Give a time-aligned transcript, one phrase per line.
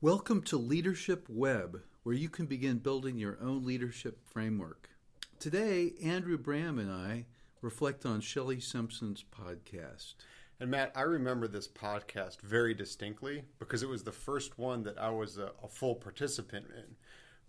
[0.00, 4.90] Welcome to Leadership Web, where you can begin building your own leadership framework.
[5.38, 7.26] Today, Andrew Bram and I
[7.60, 10.14] reflect on Shelley Simpson's podcast.
[10.60, 14.98] And Matt, I remember this podcast very distinctly because it was the first one that
[14.98, 16.96] I was a, a full participant in.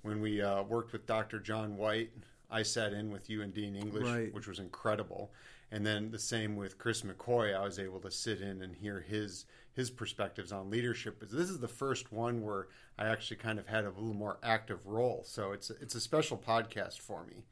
[0.01, 1.39] When we uh, worked with Dr.
[1.39, 2.11] John White,
[2.49, 4.33] I sat in with you and Dean English, Right.
[4.33, 5.31] which was incredible.
[5.71, 9.01] And then the same with Chris McCoy, I was able to sit in and hear
[9.01, 11.17] his his perspectives on leadership.
[11.19, 14.39] But this is the first one where I actually kind of had a little more
[14.41, 15.23] active role.
[15.25, 17.43] So it's it's a special podcast for me.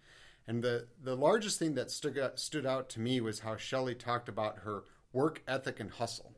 [0.47, 3.95] And the the largest thing that stood out, stood out to me was how Shelley
[3.95, 6.33] talked about her work ethic and hustle.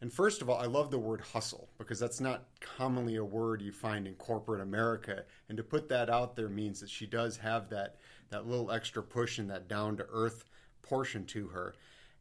[0.00, 3.62] And first of all, I love the word hustle because that's not commonly a word
[3.62, 5.24] you find in corporate America.
[5.48, 7.96] And to put that out there means that she does have that,
[8.28, 10.44] that little extra push and that down to earth
[10.88, 11.74] portion to her.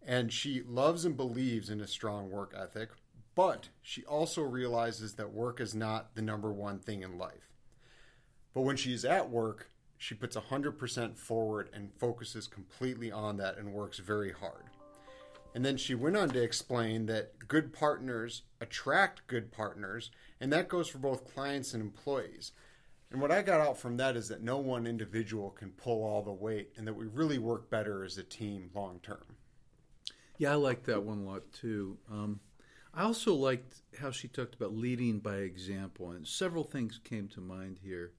[0.05, 2.89] And she loves and believes in a strong work ethic,
[3.33, 7.51] but she also realizes that work is not the number one thing in life.
[8.53, 13.73] But when she's at work, she puts 100% forward and focuses completely on that and
[13.73, 14.65] works very hard.
[15.53, 20.67] And then she went on to explain that good partners attract good partners, and that
[20.67, 22.51] goes for both clients and employees.
[23.11, 26.21] And what I got out from that is that no one individual can pull all
[26.21, 29.37] the weight, and that we really work better as a team long term.
[30.37, 31.97] Yeah, I like that one a lot too.
[32.11, 32.39] Um,
[32.93, 37.41] I also liked how she talked about leading by example, and several things came to
[37.41, 38.13] mind here.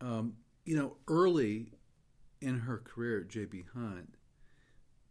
[0.00, 1.72] Um, you know, early
[2.40, 4.16] in her career at JB Hunt,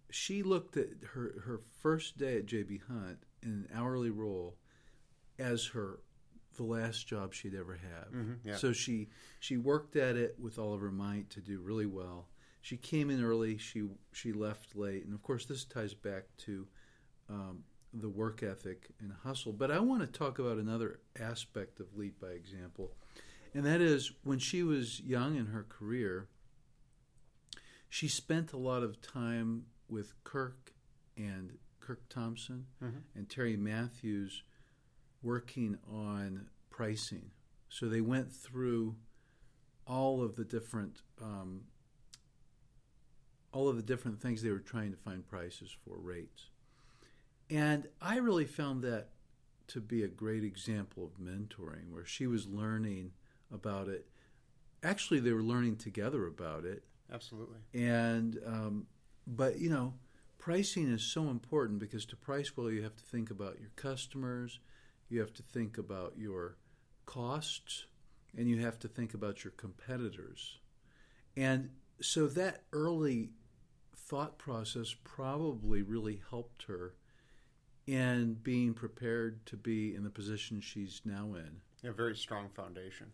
[0.10, 4.58] she looked at her her first day at JB Hunt in an hourly role
[5.38, 6.00] as her
[6.56, 8.12] the last job she'd ever have.
[8.12, 8.56] Mhm, yeah.
[8.56, 12.30] So she she worked at it with all of her might to do really well.
[12.62, 13.58] She came in early.
[13.58, 16.68] She she left late, and of course this ties back to
[17.30, 19.54] um, the work ethic and hustle.
[19.54, 22.96] But I want to talk about another aspect of lead by example,
[23.54, 26.28] and that is when she was young in her career.
[27.90, 30.74] She spent a lot of time with Kirk
[31.16, 33.04] and Kirk Thompson Mhm.
[33.14, 34.44] and Terry Matthews
[35.26, 37.32] working on pricing.
[37.70, 38.96] So they went through
[39.88, 41.62] all of the different um,
[43.52, 46.50] all of the different things they were trying to find prices for rates.
[47.50, 49.10] And I really found that
[49.68, 53.12] to be a great example of mentoring where she was learning
[53.54, 54.08] about it.
[54.84, 57.58] Actually, they were learning together about it Absolutely.
[57.74, 58.88] and um,
[59.28, 59.94] but you know
[60.38, 64.60] pricing is so important because to price well you have to think about your customers
[65.10, 66.58] you have to think about your
[67.06, 67.86] costs
[68.38, 70.60] and you have to think about your competitors
[71.38, 71.70] and
[72.02, 73.30] so that early
[73.96, 76.94] thought process probably really helped her
[77.88, 83.08] in being prepared to be in the position she's now in A very strong foundation.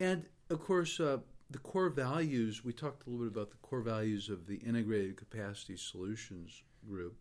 [0.00, 1.18] And of course, uh,
[1.50, 5.16] the core values, we talked a little bit about the core values of the Integrated
[5.16, 7.16] Capacity Solutions Group.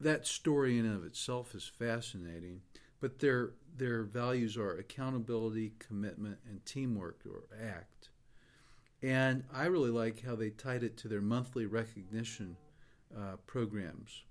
[0.00, 2.62] That story in and of itself is fascinating,
[3.00, 8.10] but their, their values are accountability, commitment, and teamwork or ACT.
[9.02, 12.56] And I really like how they tied it to their monthly recognition
[13.16, 14.24] uh, programs.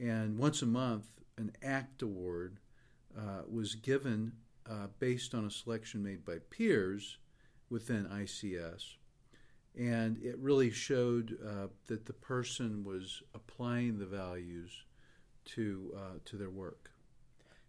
[0.00, 2.58] And once a month, an ACT award
[3.16, 4.32] uh, was given
[4.68, 7.18] uh, based on a selection made by peers
[7.70, 8.94] within ICS.
[9.76, 14.84] And it really showed uh, that the person was applying the values
[15.46, 16.90] to, uh, to their work.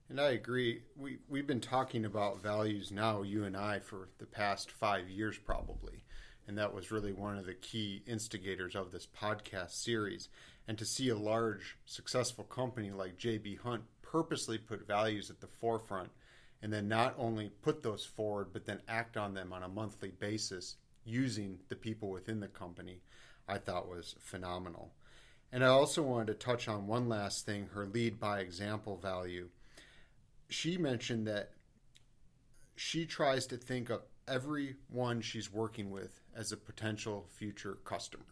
[0.08, 0.84] And I agree.
[0.96, 5.38] We we've been talking about values now, you and I, for the past five years
[5.38, 6.04] probably,
[6.48, 10.30] and that was really one of the key instigators of this podcast series.
[10.68, 15.48] And to see a large, successful company like JB Hunt purposely put values at the
[15.48, 16.12] forefront,
[16.62, 20.10] and then not only put those forward, but then act on them on a monthly
[20.10, 23.02] basis using the people within the company,
[23.48, 24.94] I thought was phenomenal.
[25.52, 29.50] And I also wanted to touch on one last thing her lead by example value
[30.50, 31.52] she mentioned that
[32.76, 38.26] she tries to think of everyone she's working with as a potential future customer.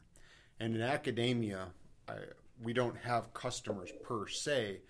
[0.60, 1.68] And in academia,
[2.07, 2.15] I,
[2.62, 4.81] we don't have customers per se.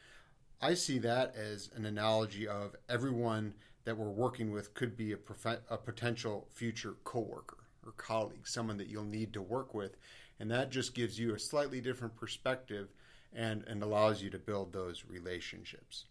[0.62, 3.54] I see that as an analogy of everyone
[3.86, 8.78] that we're working with could be a, prof- a potential future coworker or colleague, someone
[8.78, 9.98] that you'll need to work with.
[10.40, 12.90] And that just gives you a slightly different perspective
[13.34, 16.06] and, and allows you to build those relationships.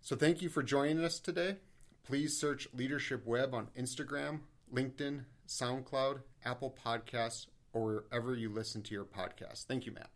[0.00, 1.56] So thank you for joining us today.
[2.04, 4.40] Please search Leadership Web on Instagram,
[4.74, 9.64] LinkedIn, SoundCloud, Apple Podcasts, or wherever you listen to your podcast.
[9.66, 10.10] Thank you, Matt.